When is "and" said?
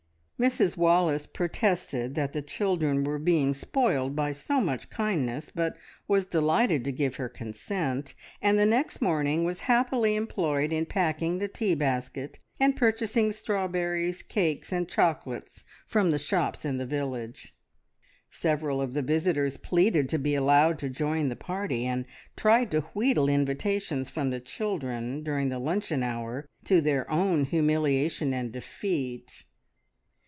8.41-8.57, 12.59-12.75, 14.73-14.89, 21.85-22.03, 28.33-28.51